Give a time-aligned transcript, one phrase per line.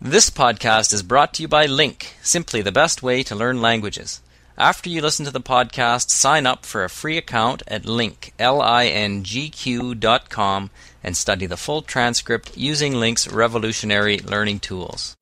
[0.00, 4.22] This podcast is brought to you by Link, simply the best way to learn languages.
[4.56, 9.96] After you listen to the podcast, sign up for a free account at link, L-I-N-G-Q
[9.96, 10.70] dot com
[11.02, 15.16] and study the full transcript using Link's revolutionary learning tools.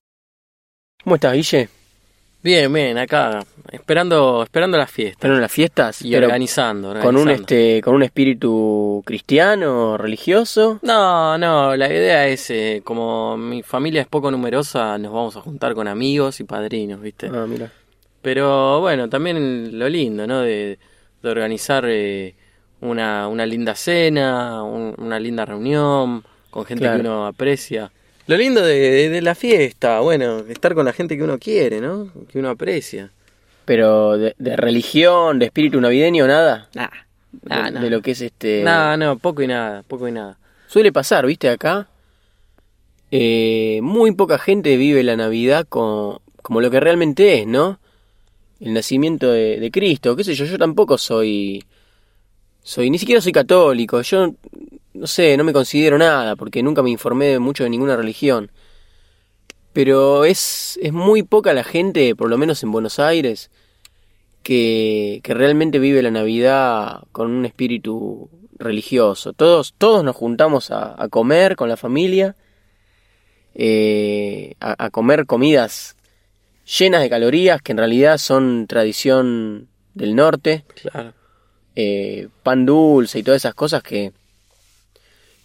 [1.03, 1.69] ¿Cómo estás, Guille?
[2.47, 5.17] Bien, bien, acá, esperando, esperando las fiestas.
[5.17, 6.01] ¿Están en las fiestas?
[6.03, 10.79] Y organizando, con un este con un espíritu cristiano, religioso.
[10.83, 15.41] No, no, la idea es, eh, como mi familia es poco numerosa, nos vamos a
[15.41, 17.27] juntar con amigos y padrinos, ¿viste?
[17.34, 17.73] Ah, mira.
[18.23, 20.42] Pero bueno, también lo lindo, ¿no?
[20.42, 20.78] De,
[21.25, 22.37] de organizar eh,
[22.81, 27.03] una, una linda cena, un- una linda reunión con gente Claro.
[27.03, 27.91] que uno aprecia.
[28.27, 31.80] Lo lindo de, de- de la fiesta, bueno, estar con la gente que uno quiere,
[31.80, 32.11] ¿no?
[32.29, 33.11] Que uno aprecia.
[33.65, 36.69] Pero de, de religión, de espíritu navideño, nada.
[36.75, 36.89] Nah,
[37.33, 37.81] De, nah, nah.
[37.81, 38.62] de lo que es este.
[38.65, 40.39] No, no, poco y nada, poco y nada.
[40.69, 41.48] Suele pasar, ¿viste?
[41.48, 41.89] Acá.
[43.11, 47.78] eh, muy poca gente vive la Navidad co- como lo que realmente es, ¿no?
[48.61, 50.17] El nacimiento de, de Cristo.
[50.17, 50.45] ¿Qué sé yo?
[50.47, 51.65] Yo tampoco soy.
[52.62, 52.91] Soy.
[52.91, 54.00] Ni siquiera soy católico.
[54.03, 54.34] Yo.
[54.97, 58.50] No sé, no me considero nada porque nunca me informé mucho de ninguna religión.
[59.72, 63.50] Pero es, es muy poca la gente, por lo menos en Buenos Aires,
[64.42, 69.33] que, que realmente vive la Navidad con un espíritu religioso.
[69.34, 72.36] Todos, todos nos juntamos a, a comer con la familia,
[73.55, 75.97] eh, a, a comer comidas
[76.78, 81.12] llenas de calorías que en realidad son tradición del norte, Claro.
[81.75, 84.12] eh, pan dulce y todas esas cosas que,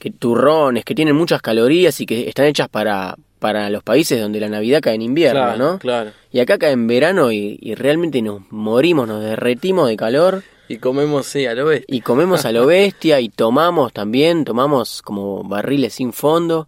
[0.02, 4.40] que turrones, que tienen muchas calorías y que están hechas para, para los países donde
[4.40, 5.78] la Navidad cae en invierno, claro, ¿no?
[5.78, 6.12] Claro.
[6.32, 10.78] Y acá cae en verano y, y realmente nos morimos, nos derretimos de calor Y
[10.78, 11.96] comemos, sí, a lo bestia.
[11.96, 16.68] y comemos a lo bestia y tomamos también, tomamos como barriles sin fondo.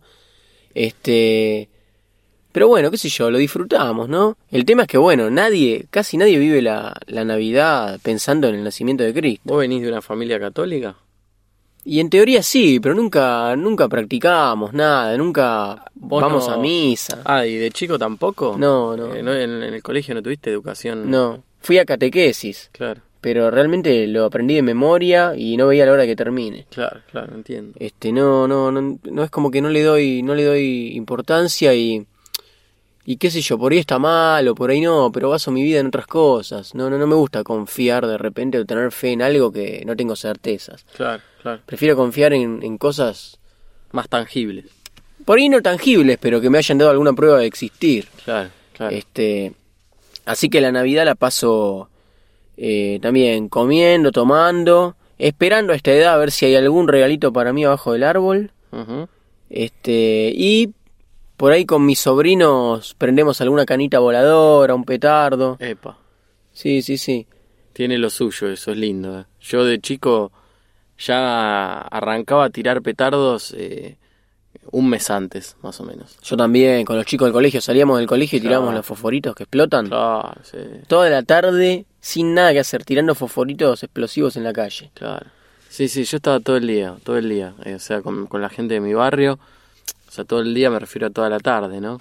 [0.75, 1.69] Este,
[2.51, 4.37] pero bueno, qué sé yo, lo disfrutamos, ¿no?
[4.51, 8.63] El tema es que bueno, nadie, casi nadie vive la, la Navidad pensando en el
[8.63, 9.41] nacimiento de Cristo.
[9.43, 10.97] ¿Vos venís de una familia católica?
[11.85, 17.21] Y en teoría sí, pero nunca, nunca practicamos nada, nunca vamos no- a misa.
[17.25, 18.55] Ah, ¿y de chico tampoco?
[18.57, 19.13] No, no.
[19.13, 21.09] Eh, en, en el colegio no tuviste educación.
[21.11, 25.91] No, fui a catequesis, Claro, pero realmente lo aprendí de memoria y no veía la
[25.93, 26.65] hora que termine.
[26.69, 27.73] claro, claro, entiendo.
[27.79, 31.73] Este, no, no, no, no es como que no le doy, no le doy importancia
[31.73, 32.05] y,
[33.05, 35.61] y qué sé yo, por ahí está mal o por ahí no, pero baso mi
[35.63, 36.73] vida en otras cosas.
[36.73, 39.95] No, no, no me gusta confiar de repente o tener fe en algo que no
[39.95, 40.85] tengo certezas.
[40.95, 41.61] Claro, claro.
[41.65, 43.39] Prefiero confiar en, en cosas,
[43.91, 44.65] Más tangibles.
[45.25, 48.07] por ahí no tangibles, pero que me hayan dado alguna prueba de existir.
[48.23, 48.95] Claro, claro.
[48.95, 49.53] Este,
[50.25, 51.89] así que la Navidad la paso
[52.55, 57.51] eh, también comiendo, tomando, esperando a esta edad a ver si hay algún regalito para
[57.51, 58.51] mí abajo del árbol.
[59.49, 60.69] Este, y
[61.37, 65.57] por ahí con mis sobrinos prendemos alguna canita voladora, un petardo.
[65.59, 65.97] Epa.
[66.53, 67.25] Sí, sí, sí.
[67.73, 69.19] Tiene lo suyo, eso es lindo.
[69.21, 69.25] eh.
[69.41, 70.31] Yo de chico
[70.97, 73.97] ya arrancaba a tirar petardos eh,
[74.71, 76.17] un mes antes, más o menos.
[76.23, 78.49] Yo también, con los chicos del colegio, salíamos del colegio y Claro.
[78.51, 79.87] tirábamos los fosforitos que explotan.
[79.87, 80.57] Claro, sí,
[80.87, 84.91] Toda la tarde, sin nada que hacer, tirando fosforitos explosivos en la calle.
[84.93, 85.25] claro.
[85.69, 87.55] Sí, sí, yo estaba todo el día, todo el día.
[87.65, 89.39] eh, o sea, con, con la gente de mi barrio.
[90.13, 91.99] O sea, todo el día me refiero a toda la tarde, ¿no?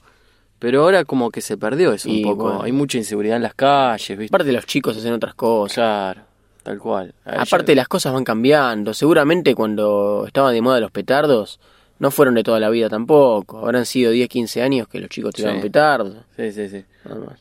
[0.59, 2.45] Pero ahora como que se perdió eso Y un poco.
[2.45, 2.63] bueno.
[2.63, 4.35] Hay mucha inseguridad en las calles, ¿viste?
[4.37, 5.75] Aparte los chicos hacen otras cosas.
[5.75, 6.21] Claro,
[6.63, 7.15] tal cual.
[7.25, 8.93] Aparte ya- las cosas van cambiando.
[8.93, 11.59] Seguramente cuando estaban de moda los petardos,
[12.01, 13.61] no fueron de toda la vida tampoco.
[13.61, 15.63] Habrán sido 10, 15 años que los chicos tiraban Sí.
[15.63, 16.17] petardos.
[16.37, 16.85] Sí, sí, sí.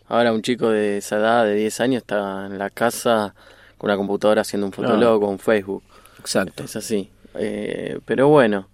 [0.08, 3.36] Ahora un chico de esa edad, de 10 años, está en la casa
[3.78, 5.84] con una computadora haciendo un fotolog o un Facebook.
[6.18, 6.64] Exacto.
[6.64, 7.10] Es así.
[7.36, 8.68] Eh, pero bueno,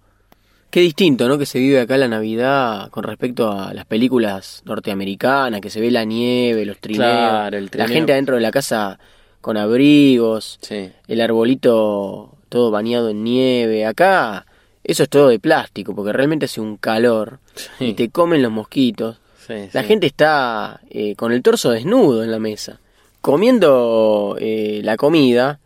[0.70, 1.38] Qué distinto, ¿no?
[1.38, 5.90] Que se vive acá la Navidad con respecto a las películas norteamericanas, que se ve
[5.90, 8.98] la nieve, los trineos, Claro, el la gente adentro de la casa
[9.40, 10.90] con abrigos, sí.
[11.06, 13.86] el arbolito todo bañado en nieve.
[13.86, 14.44] Acá
[14.84, 18.52] eso es todo de plástico, porque realmente hace un calor Sí, y te comen los
[18.52, 19.16] mosquitos.
[19.46, 22.78] sí, La gente está eh, con el torso desnudo en la mesa,
[23.22, 25.60] comiendo eh, la comida,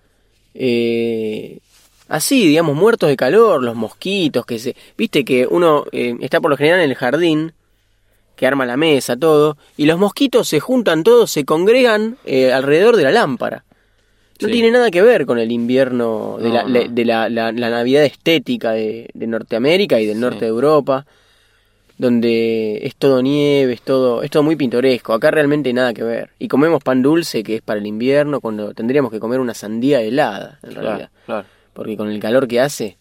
[0.54, 1.58] eh,
[2.12, 4.76] así, digamos, muertos de calor, los mosquitos, que se...
[4.96, 7.52] Viste que uno eh, está por lo general en el jardín,
[8.36, 12.96] que arma la mesa, todo, y los mosquitos se juntan todos, se congregan eh, alrededor
[12.96, 13.64] de la lámpara.
[14.40, 14.52] No Sí.
[14.54, 16.68] tiene nada que ver con el invierno, de, No, la, no.
[16.70, 20.20] le- de la, la- la Navidad estética de, de Norteamérica y del Sí.
[20.20, 21.06] norte de Europa,
[21.98, 25.12] donde es todo nieve, es todo, es todo muy pintoresco.
[25.12, 26.30] Acá realmente nada que ver.
[26.38, 30.00] Y comemos pan dulce, que es para el invierno, cuando tendríamos que comer una sandía
[30.00, 30.96] helada, en realidad.
[30.96, 31.46] Claro, claro.
[31.72, 32.98] Porque con el calor que hace.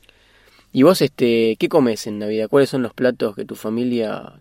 [0.71, 2.47] ¿Y vos, este, qué comes en Navidad?
[2.49, 4.33] ¿Cuáles son los platos que tu familia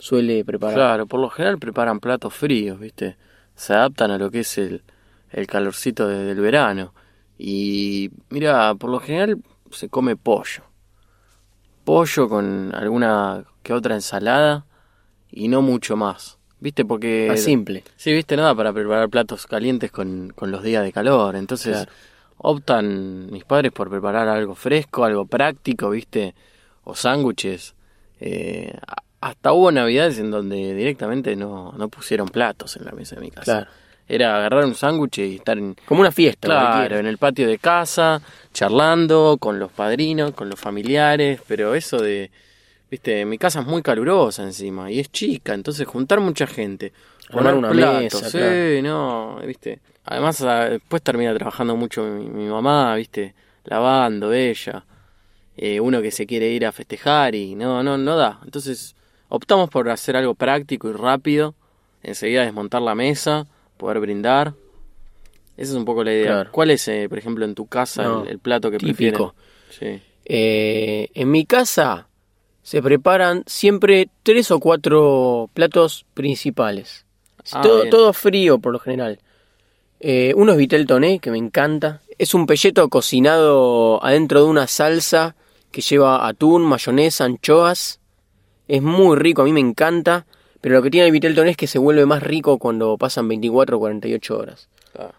[0.00, 0.74] suele preparar.
[0.74, 3.16] Claro, por lo general preparan platos fríos, ¿viste?
[3.54, 4.82] Se adaptan a lo que es el,
[5.30, 6.94] el calorcito de- del verano.
[7.38, 9.38] Y mira, por lo general
[9.70, 10.64] se come pollo.
[11.84, 14.66] Pollo con alguna que otra ensalada
[15.30, 16.38] y no mucho más.
[16.60, 16.84] ¿Viste?
[16.84, 17.26] Porque...
[17.28, 17.84] Más simple.
[17.96, 21.36] Sí, viste, nada para preparar platos calientes con, con los días de calor.
[21.36, 21.92] Entonces Claro.
[22.42, 26.34] Optan mis padres por preparar algo fresco, algo práctico, viste,
[26.84, 27.74] o sándwiches.
[28.20, 28.72] Eh,
[29.20, 33.30] hasta hubo navidades en donde directamente no, no pusieron platos en la mesa de mi
[33.30, 33.44] casa.
[33.44, 33.70] Claro.
[34.08, 36.48] Era agarrar un sándwich y estar en, Como una fiesta.
[36.48, 38.20] claro, en el patio de casa,
[38.52, 42.30] charlando con los padrinos, con los familiares, pero eso de,
[42.90, 46.92] viste, mi casa es muy calurosa encima y es chica, entonces juntar mucha gente,
[47.28, 48.82] Armar poner una platos, mesa, sí, claro.
[48.82, 49.80] no, viste.
[50.04, 53.34] Además a- después termina trabajando mucho mi, mi mamá, viste,
[53.64, 54.84] lavando ella,
[55.56, 58.40] eh, uno que se quiere ir a festejar y no, no, no da.
[58.44, 58.96] Entonces
[59.28, 61.54] optamos por hacer algo práctico y rápido,
[62.02, 63.46] enseguida desmontar la mesa,
[63.76, 64.54] poder brindar.
[65.56, 66.24] Esa es un poco la idea.
[66.32, 66.52] Claro.
[66.52, 69.34] ¿Cuál es, eh, por ejemplo, en tu casa No, el, el plato que típico.
[69.68, 70.00] prefieren?
[70.00, 70.02] Sí.
[70.24, 72.08] Eh, en mi casa
[72.62, 77.06] se preparan siempre tres o cuatro platos principales.
[77.52, 79.18] Ah, todo, frío por lo general.
[79.98, 82.02] Eh, uno es vitel toné, que me encanta.
[82.18, 85.34] Es un pelleto cocinado adentro de una salsa
[85.70, 88.00] que lleva atún, mayonesa, anchoas.
[88.68, 90.26] Es muy rico, a mí me encanta.
[90.60, 93.28] Pero lo que tiene el vitel toné es que se vuelve más rico cuando pasan
[93.28, 94.68] 24 o 48 horas.
[94.92, 95.14] Claro.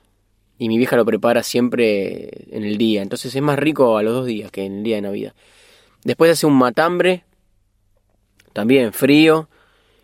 [0.59, 3.01] Y mi vieja lo prepara siempre en el día.
[3.01, 5.33] Entonces es más rico a los dos días que en el día de Navidad.
[6.03, 7.23] Después hace un matambre.
[8.53, 9.47] También frío.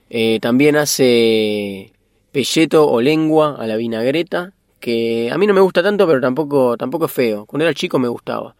[0.09, 1.91] Eh, también hace
[2.31, 4.53] pelleto o lengua a la vinagreta.
[4.79, 7.45] Que a mí no me gusta tanto, pero tampoco, tampoco es feo.
[7.45, 8.55] Cuando era chico me gustaba.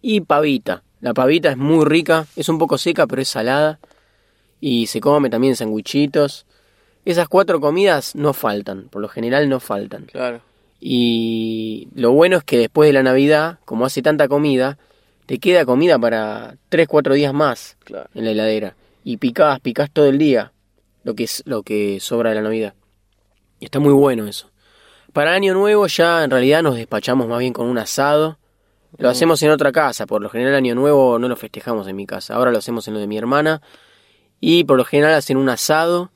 [0.00, 0.82] Y pavita.
[1.00, 2.26] La pavita es muy rica.
[2.36, 3.78] Es un poco seca, pero es salada.
[4.60, 6.46] Y se come también sandwichitos.
[7.04, 8.88] Esas cuatro comidas no faltan.
[8.88, 10.04] Por lo general no faltan.
[10.04, 10.40] Claro.
[10.78, 14.78] Y lo bueno es que después de la Navidad, como hace tanta comida,
[15.26, 18.08] te queda comida para 3, 4 días más Claro.
[18.14, 18.74] en la heladera.
[19.04, 20.52] Y picás, picás todo el día
[21.04, 22.74] lo que, es, lo que sobra de la Navidad.
[23.60, 24.50] Y está muy bueno eso.
[25.12, 28.38] Para Año Nuevo ya en realidad nos despachamos más bien con un asado.
[28.98, 30.06] Lo hacemos en otra casa.
[30.06, 32.34] Por lo general Año Nuevo no lo festejamos en mi casa.
[32.34, 33.60] Ahora lo hacemos en lo de mi hermana.
[34.40, 36.10] Y por lo general hacen un asado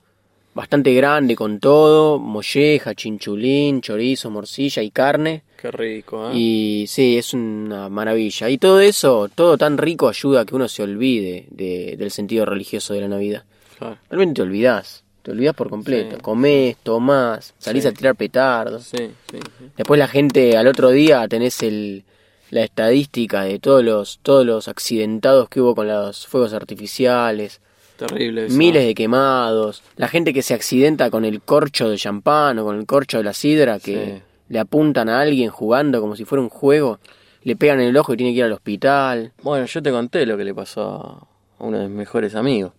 [0.56, 2.19] bastante grande con todo.
[2.19, 5.43] Molleja, chinchulín, chorizo, morcilla y carne.
[5.61, 6.32] Qué rico, ¿eh?
[6.35, 8.49] Y sí, es una maravilla.
[8.50, 12.44] Y todo eso, todo tan rico ayuda a que uno se olvide de- del sentido
[12.47, 13.44] religioso de la Navidad.
[13.79, 13.99] Claro.
[14.11, 15.05] Realmente te olvidás.
[15.23, 16.17] Te olvidás por completo.
[16.17, 16.23] Sí.
[16.23, 17.88] Comés, tomás, salís Sí.
[17.88, 18.85] a tirar petardos.
[18.85, 19.64] Sí, sí, sí.
[19.76, 22.05] Después la gente al otro día tenés el,
[22.50, 27.61] la estadística de todos los, todos los accidentados que hubo con los fuegos artificiales.
[27.96, 28.56] Terrible eso.
[28.56, 29.82] Miles de quemados.
[29.96, 33.25] La gente que se accidenta con el corcho de champán o con el corcho de
[33.25, 34.22] la sidra que Sí.
[34.48, 36.98] le apuntan a alguien jugando como si fuera un juego.
[37.43, 39.32] Le pegan en el ojo y tiene que ir al hospital.
[39.43, 41.28] Bueno, yo te conté lo que le pasó
[41.58, 42.72] a uno de mis mejores amigos.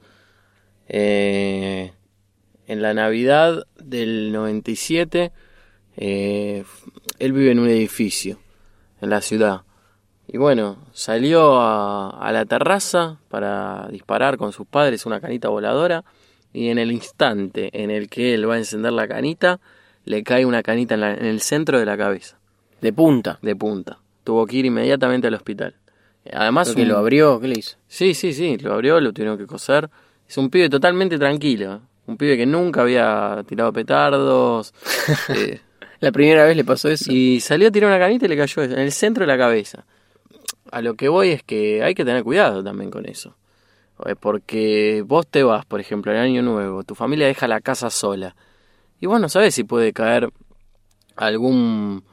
[0.87, 1.91] Eh,
[2.67, 5.31] en la Navidad del 97,
[5.97, 6.63] eh,
[7.19, 8.39] él vive en un edificio
[9.01, 9.61] en la ciudad.
[10.27, 16.03] Y bueno, salió a, a la terraza para disparar con sus padres una canita voladora.
[16.53, 19.59] Y en el instante en el que él va a encender la canita,
[20.05, 22.37] le cae una canita en, la- en el centro de la cabeza,
[22.81, 23.37] De punta.
[23.41, 23.99] de punta.
[24.23, 25.75] Tuvo que ir inmediatamente al hospital.
[26.33, 27.77] Además, un- lo abrió, ¿qué le hizo?
[27.87, 29.89] Sí, sí, sí, lo abrió, lo tuvieron que coser.
[30.27, 31.81] Es un pibe totalmente tranquilo.
[32.07, 34.73] Un pibe que nunca había tirado petardos.
[35.29, 35.59] eh,
[35.99, 37.11] La primera vez le pasó eso.
[37.11, 39.85] y salió a tirar una canita y le cayó en el centro de la cabeza.
[40.71, 43.35] A lo que voy es que hay que tener cuidado también con eso.
[44.05, 47.89] Eh, Porque vos te vas, por ejemplo, en Año Nuevo, tu familia deja la casa
[47.89, 48.35] sola.
[48.99, 50.29] Y vos no sabés si puede caer
[51.15, 52.03] algún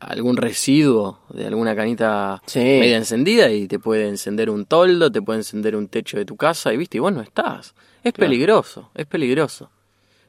[0.00, 2.60] algún residuo de alguna canita Sí.
[2.60, 6.36] media encendida y te puede encender un toldo, te puede encender un techo de tu
[6.36, 7.74] casa y viste, y vos no estás.
[8.04, 8.30] Es Claro.
[8.30, 9.70] peligroso, es peligroso.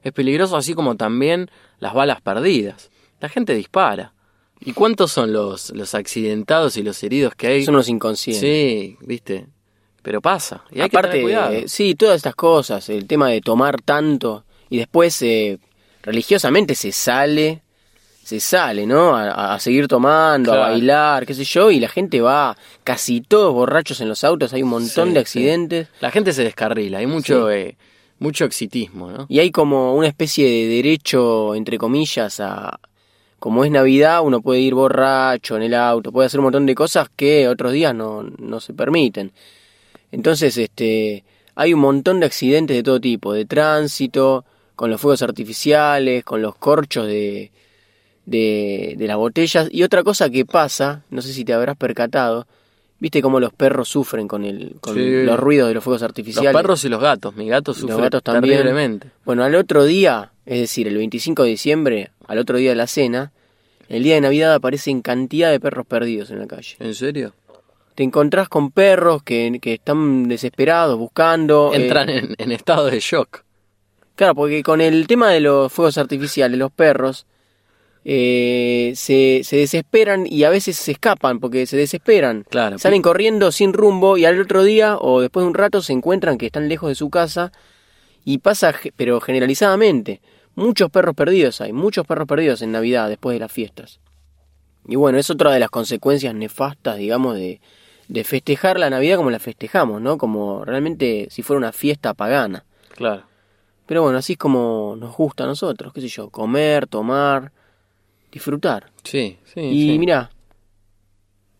[0.02, 1.50] Es peligroso así como también
[1.80, 2.90] las balas perdidas.
[3.22, 4.13] La gente dispara.
[4.66, 7.66] ¿Y cuántos son los, los accidentados y los heridos que hay?
[7.66, 8.42] Son unos inconscientes.
[8.42, 9.48] Sí, viste.
[10.02, 10.64] Pero pasa.
[10.72, 11.54] Y hay que Aparte, tener cuidado.
[11.54, 15.60] eh, sí, todas estas cosas, el tema de tomar tanto y después eh,
[16.02, 17.62] religiosamente se sale,
[18.24, 19.16] se sale, ¿no?
[19.16, 23.54] A, a seguir tomando, a bailar, qué sé yo, y la gente va casi todos
[23.54, 25.22] borrachos en los autos, hay un montón Sí, de sí.
[25.22, 27.56] accidentes La gente se descarrila, hay mucho, Sí.
[27.56, 27.78] eh,
[28.20, 29.26] mucho exitismo, ¿no?
[29.30, 32.80] y hay como una especie de derecho, entre comillas, a...
[33.44, 36.76] Como es Navidad, uno puede ir borracho en el auto, puede hacer un montón de
[36.76, 39.34] cosas que otros días no, no se permiten.
[40.14, 44.46] Entonces, este, hay un montón de accidentes de todo tipo, de tránsito,
[44.78, 47.52] con los fuegos artificiales, con los corchos de,
[48.26, 49.68] de, de las botellas.
[49.72, 52.48] Y otra cosa que pasa, no sé si te habrás percatado,
[53.00, 55.24] viste cómo los perros sufren con, el, con Sí.
[55.24, 56.54] los ruidos de los fuegos artificiales.
[56.54, 57.36] Los perros y los gatos.
[57.36, 58.56] Mi gato Los sufre gatos también.
[58.60, 59.10] terriblemente.
[59.26, 62.88] Bueno, al otro día, es decir, el 25 de diciembre, al otro día de la
[62.88, 63.32] cena,
[63.90, 66.76] el día de Navidad aparecen cantidad de perros perdidos en la calle.
[66.80, 67.34] ¿En serio?
[67.96, 71.72] Te encontrás con perros que, que están desesperados, buscando...
[71.74, 73.44] eh, Entran en, en estado de shock.
[74.16, 77.26] Claro, porque con el tema de los fuegos artificiales, los perros
[78.06, 82.46] eh, se, se desesperan y a veces se escapan porque se desesperan.
[82.50, 82.80] Claro.
[82.80, 86.38] Salen corriendo sin rumbo y al otro día o después de un rato se encuentran
[86.38, 87.52] que están lejos de su casa
[88.26, 90.22] y pasa, pero generalizadamente,
[90.56, 94.00] muchos perros perdidos hay, muchos perros perdidos en Navidad después de las fiestas.
[94.88, 97.62] Y bueno, es otra de las consecuencias nefastas, digamos, de,
[98.08, 100.18] de festejar la Navidad como la festejamos, ¿no?
[100.18, 102.66] Como realmente si fuera una fiesta pagana.
[102.96, 103.24] Claro.
[103.86, 107.52] Pero bueno, así es como nos gusta a nosotros, qué sé yo, comer, tomar,
[108.32, 108.92] disfrutar.
[109.04, 109.62] Sí, sí.
[109.62, 110.00] y sí.
[110.00, 110.32] mira,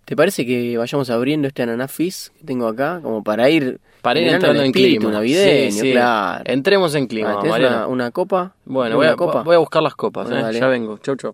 [0.06, 3.00] ¿te parece que vayamos abriendo este ananá fizz que tengo acá?
[3.02, 5.12] Como para ir, Para ir entrando en clima.
[5.12, 5.92] navideño, Sí, sí.
[5.92, 6.44] claro.
[6.46, 7.76] Entremos en clima, Ah, ¿tenés Mariano.
[7.78, 8.56] una, una copa?
[8.66, 9.44] Bueno, ¿Una voy a, copa?
[9.44, 10.30] voy a buscar las copas.
[10.30, 10.54] Bueno, eh.
[10.60, 10.98] Ya vengo.
[11.00, 11.34] Chau, chau.